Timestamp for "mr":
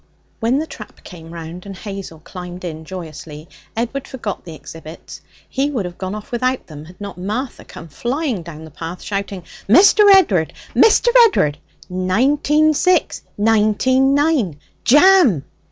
9.69-10.11, 10.73-11.09